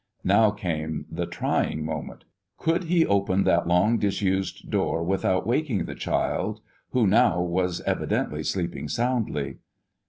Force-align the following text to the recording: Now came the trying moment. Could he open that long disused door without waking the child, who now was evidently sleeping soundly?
Now 0.23 0.49
came 0.49 1.05
the 1.11 1.27
trying 1.27 1.85
moment. 1.85 2.25
Could 2.57 2.85
he 2.85 3.05
open 3.05 3.43
that 3.43 3.67
long 3.67 3.99
disused 3.99 4.71
door 4.71 5.03
without 5.03 5.45
waking 5.45 5.85
the 5.85 5.93
child, 5.93 6.59
who 6.89 7.05
now 7.05 7.39
was 7.43 7.81
evidently 7.81 8.41
sleeping 8.41 8.87
soundly? 8.87 9.57